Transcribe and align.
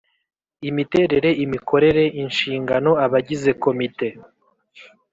Imiterere 0.69 1.29
imikorere 1.43 2.03
inshingano 2.23 2.91
abagize 3.05 3.51
komite 3.63 4.07